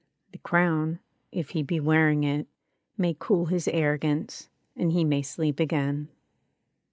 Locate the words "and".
4.75-4.91